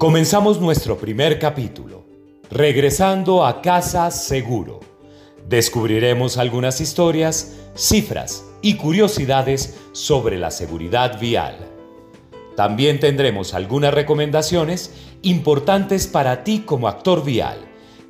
[0.00, 2.06] Comenzamos nuestro primer capítulo,
[2.50, 4.80] regresando a casa seguro.
[5.46, 11.68] Descubriremos algunas historias, cifras y curiosidades sobre la seguridad vial.
[12.56, 14.90] También tendremos algunas recomendaciones
[15.20, 17.58] importantes para ti como actor vial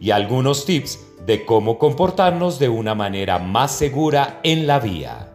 [0.01, 5.33] y algunos tips de cómo comportarnos de una manera más segura en la vía.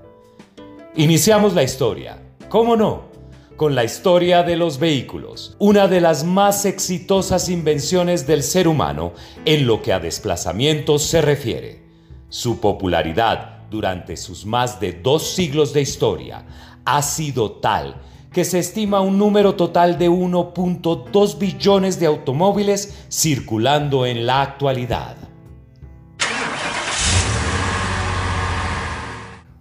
[0.95, 2.17] Iniciamos la historia,
[2.47, 3.14] ¿cómo no?
[3.55, 9.13] Con la historia de los vehículos, una de las más exitosas invenciones del ser humano
[9.45, 11.83] en lo que a desplazamientos se refiere.
[12.29, 16.45] Su popularidad durante sus más de dos siglos de historia
[16.83, 18.01] ha sido tal
[18.33, 25.15] que se estima un número total de 1.2 billones de automóviles circulando en la actualidad.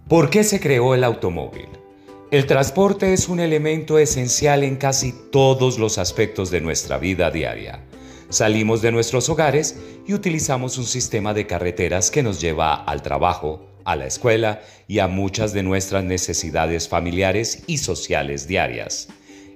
[0.09, 1.84] ¿Por qué se creó el automóvil?
[2.31, 7.85] El transporte es un elemento esencial en casi todos los aspectos de nuestra vida diaria.
[8.29, 13.67] Salimos de nuestros hogares y utilizamos un sistema de carreteras que nos lleva al trabajo,
[13.85, 19.07] a la escuela y a muchas de nuestras necesidades familiares y sociales diarias.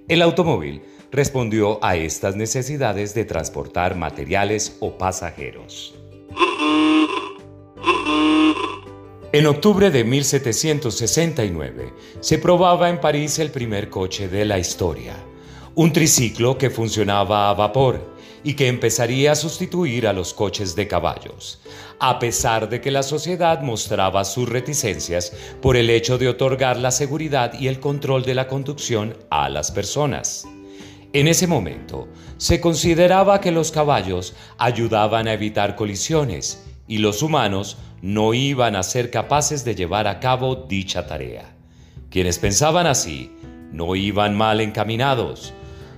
[0.08, 5.99] El automóvil respondió a estas necesidades de transportar materiales o pasajeros.
[9.32, 15.14] En octubre de 1769 se probaba en París el primer coche de la historia,
[15.76, 20.88] un triciclo que funcionaba a vapor y que empezaría a sustituir a los coches de
[20.88, 21.62] caballos,
[22.00, 26.90] a pesar de que la sociedad mostraba sus reticencias por el hecho de otorgar la
[26.90, 30.48] seguridad y el control de la conducción a las personas.
[31.14, 32.08] En ese momento,
[32.38, 38.84] se consideraba que los caballos ayudaban a evitar colisiones y los humanos no iban a
[38.84, 41.56] ser capaces de llevar a cabo dicha tarea.
[42.10, 43.32] Quienes pensaban así
[43.72, 45.54] no iban mal encaminados.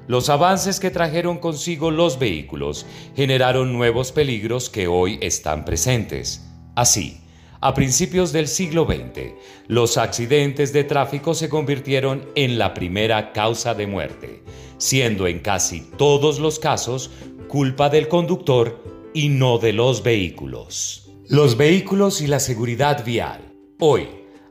[0.08, 6.46] Los avances que trajeron consigo los vehículos generaron nuevos peligros que hoy están presentes.
[6.76, 7.22] Así,
[7.62, 9.32] a principios del siglo XX,
[9.68, 14.44] los accidentes de tráfico se convirtieron en la primera causa de muerte,
[14.78, 17.12] siendo en casi todos los casos
[17.48, 21.10] culpa del conductor y no de los vehículos.
[21.28, 23.54] Los vehículos y la seguridad vial.
[23.80, 24.08] Hoy,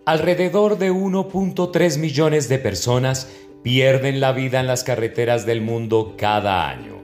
[0.06, 3.28] alrededor de 1.3 millones de personas
[3.62, 7.00] pierden la vida en las carreteras del mundo cada año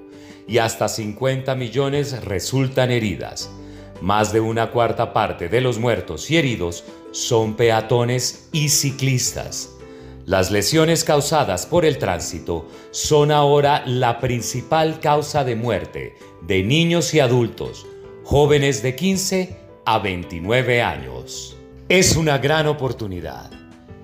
[0.49, 3.51] y hasta 50 millones resultan heridas.
[4.01, 9.76] Más de una cuarta parte de los muertos y heridos son peatones y ciclistas.
[10.27, 17.15] Las lesiones causadas por el tránsito son ahora la principal causa de muerte de niños
[17.15, 17.87] y adultos,
[18.25, 21.57] jóvenes de 15 a 29 años.
[21.89, 23.53] Es una gran oportunidad.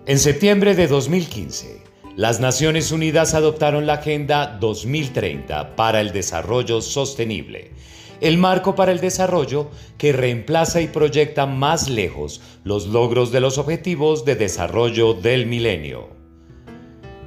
[0.06, 1.82] En septiembre de 2015,
[2.14, 7.72] las Naciones Unidas adoptaron la Agenda 2030 para el Desarrollo Sostenible,
[8.22, 9.68] el marco para el desarrollo
[9.98, 16.08] que reemplaza y proyecta más lejos los logros de los Objetivos de Desarrollo del Milenio.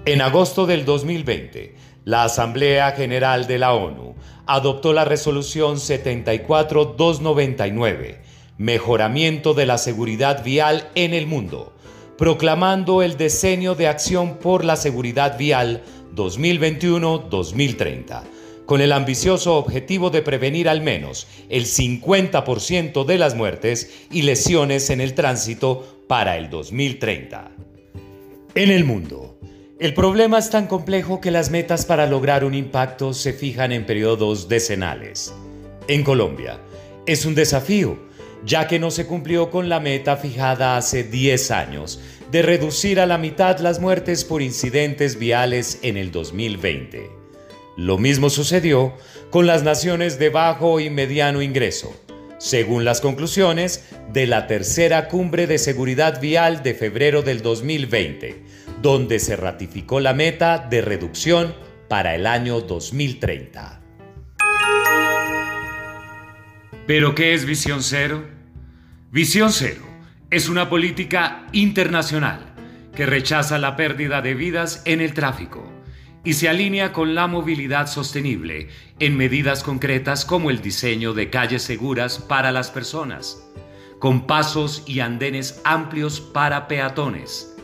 [0.06, 4.16] En agosto del 2020, la Asamblea General de la ONU
[4.48, 8.26] adoptó la resolución 74299
[8.58, 11.74] mejoramiento de la seguridad vial en el mundo,
[12.18, 15.84] proclamando el diseño de acción por la seguridad vial
[16.16, 18.22] 2021-2030,
[18.66, 24.90] con el ambicioso objetivo de prevenir al menos el 50% de las muertes y lesiones
[24.90, 27.52] en el tránsito para el 2030.
[28.56, 29.38] En el mundo,
[29.80, 33.86] el problema es tan complejo que las metas para lograr un impacto se fijan en
[33.86, 35.34] periodos decenales.
[35.88, 36.60] En Colombia,
[37.06, 38.00] es un desafío
[38.46, 42.00] ya que no se cumplió con la meta fijada hace 10 años
[42.32, 47.25] de reducir a la mitad las muertes por incidentes viales en el 2020.
[47.78, 48.94] Lo mismo sucedió
[49.32, 51.94] con las naciones de bajo y mediano ingreso,
[52.38, 58.44] según las conclusiones de la tercera cumbre de seguridad vial de febrero del 2020,
[58.82, 61.54] donde se ratificó la meta de reducción
[61.90, 63.82] para el año 2030.
[66.88, 68.26] ¿Pero qué es Visión Cero?
[69.12, 69.82] Visión Cero
[70.30, 72.54] es una política internacional
[72.96, 75.76] que rechaza la pérdida de vidas en el tráfico
[76.26, 78.68] y se alinea con la movilidad sostenible
[79.00, 83.48] en medidas concretas como el diseño de calles seguras para las personas,
[84.00, 87.56] con pasos y andenes amplios para peatones.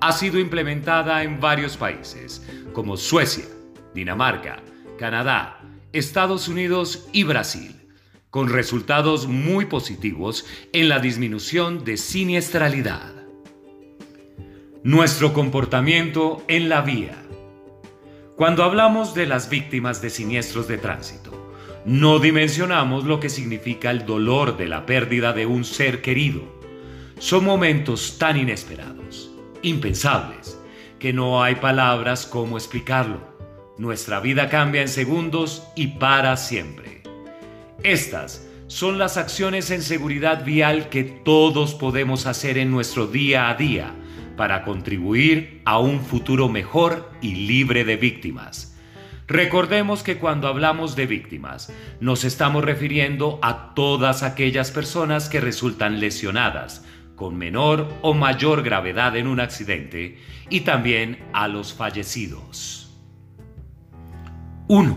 [0.00, 3.46] Ha sido implementada en varios países como Suecia,
[3.94, 4.62] Dinamarca,
[4.98, 5.60] Canadá,
[5.92, 7.74] Estados Unidos y Brasil
[8.34, 13.12] con resultados muy positivos en la disminución de siniestralidad.
[14.82, 17.24] Nuestro comportamiento en la vía.
[18.36, 21.30] Cuando hablamos de las víctimas de siniestros de tránsito,
[21.84, 26.42] no dimensionamos lo que significa el dolor de la pérdida de un ser querido.
[27.20, 29.30] Son momentos tan inesperados,
[29.62, 30.60] impensables,
[30.98, 33.20] que no hay palabras como explicarlo.
[33.78, 37.04] Nuestra vida cambia en segundos y para siempre.
[37.84, 43.54] Estas son las acciones en seguridad vial que todos podemos hacer en nuestro día a
[43.54, 43.94] día
[44.36, 48.76] para contribuir a un futuro mejor y libre de víctimas.
[49.26, 55.98] Recordemos que cuando hablamos de víctimas, nos estamos refiriendo a todas aquellas personas que resultan
[55.98, 56.84] lesionadas
[57.16, 60.18] con menor o mayor gravedad en un accidente
[60.50, 62.92] y también a los fallecidos.
[64.68, 64.96] 1.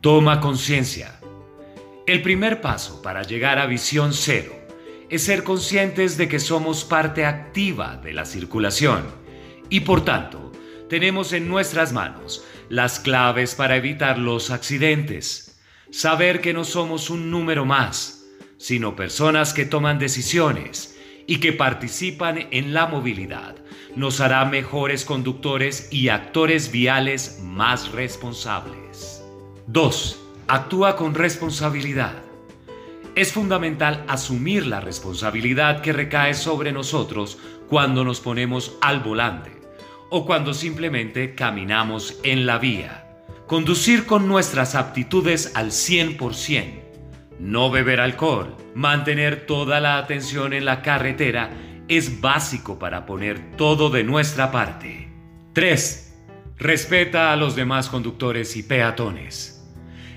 [0.00, 1.20] Toma conciencia.
[2.06, 4.59] El primer paso para llegar a visión cero
[5.10, 9.04] es ser conscientes de que somos parte activa de la circulación
[9.68, 10.52] y por tanto
[10.88, 15.60] tenemos en nuestras manos las claves para evitar los accidentes.
[15.90, 18.24] Saber que no somos un número más,
[18.56, 20.96] sino personas que toman decisiones
[21.26, 23.56] y que participan en la movilidad
[23.96, 29.22] nos hará mejores conductores y actores viales más responsables.
[29.66, 30.20] 2.
[30.48, 32.29] Actúa con responsabilidad.
[33.14, 39.50] Es fundamental asumir la responsabilidad que recae sobre nosotros cuando nos ponemos al volante
[40.10, 43.06] o cuando simplemente caminamos en la vía.
[43.46, 46.82] Conducir con nuestras aptitudes al 100%.
[47.40, 51.50] No beber alcohol, mantener toda la atención en la carretera
[51.88, 55.08] es básico para poner todo de nuestra parte.
[55.54, 56.16] 3.
[56.58, 59.59] Respeta a los demás conductores y peatones.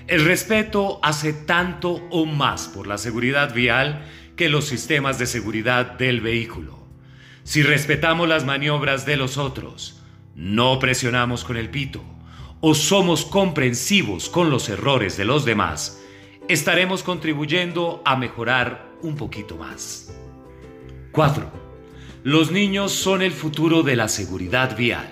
[0.06, 4.04] El respeto hace tanto o más por la seguridad vial
[4.36, 6.78] que los sistemas de seguridad del vehículo.
[7.42, 10.02] Si respetamos las maniobras de los otros,
[10.34, 12.02] no presionamos con el pito
[12.60, 16.02] o somos comprensivos con los errores de los demás,
[16.48, 20.14] estaremos contribuyendo a mejorar un poquito más.
[21.12, 21.50] 4.
[22.24, 25.10] Los niños son el futuro de la seguridad vial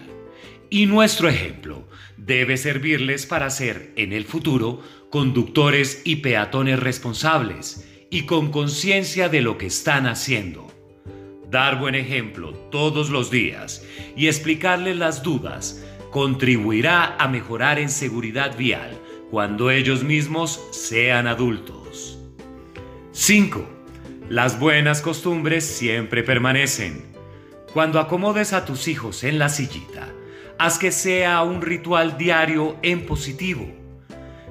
[0.68, 1.84] y nuestro ejemplo
[2.26, 4.80] debe servirles para ser en el futuro
[5.10, 10.68] conductores y peatones responsables y con conciencia de lo que están haciendo.
[11.50, 13.84] Dar buen ejemplo todos los días
[14.16, 18.98] y explicarles las dudas contribuirá a mejorar en seguridad vial
[19.30, 22.18] cuando ellos mismos sean adultos.
[23.12, 23.68] 5.
[24.28, 27.12] Las buenas costumbres siempre permanecen.
[27.72, 30.12] Cuando acomodes a tus hijos en la sillita,
[30.62, 33.66] haz que sea un ritual diario en positivo,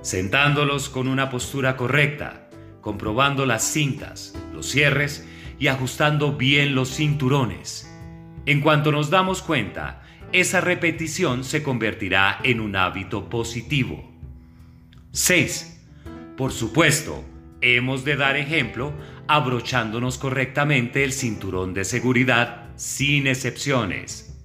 [0.01, 2.49] sentándolos con una postura correcta,
[2.81, 5.25] comprobando las cintas, los cierres
[5.57, 7.89] y ajustando bien los cinturones.
[8.45, 10.03] En cuanto nos damos cuenta,
[10.33, 14.11] esa repetición se convertirá en un hábito positivo.
[15.13, 15.81] 6.
[16.35, 17.23] Por supuesto,
[17.61, 18.91] hemos de dar ejemplo
[19.29, 24.37] abrochándonos correctamente el cinturón de seguridad sin excepciones.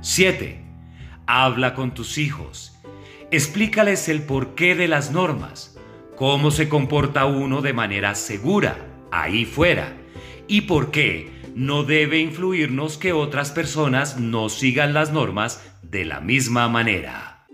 [0.00, 0.67] 7
[1.28, 2.74] habla con tus hijos.
[3.30, 5.78] Explícales el porqué de las normas,
[6.16, 9.96] cómo se comporta uno de manera segura ahí fuera
[10.48, 16.20] y por qué no debe influirnos que otras personas no sigan las normas de la
[16.20, 17.46] misma manera.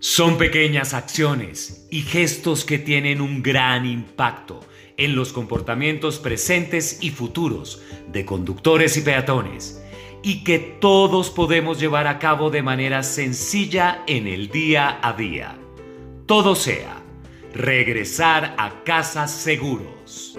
[0.00, 4.60] Son pequeñas acciones y gestos que tienen un gran impacto
[4.98, 9.82] en los comportamientos presentes y futuros de conductores y peatones
[10.22, 15.58] y que todos podemos llevar a cabo de manera sencilla en el día a día.
[16.26, 17.02] Todo sea
[17.54, 20.38] regresar a casa seguros.